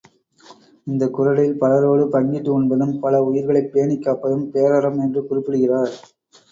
இந்தக் 0.87 1.13
குறளில் 1.13 1.53
பலரோடு 1.57 2.05
பங்கிட்டு 2.09 2.49
உண்பதும், 2.49 2.99
பல 2.99 3.23
உயிர்களைப் 3.23 3.71
பேணிக் 3.71 4.03
காப்பதும் 4.03 4.51
பேரறம் 4.51 4.99
என்று 4.99 5.27
குறிப்பிடுகிறார். 5.27 5.93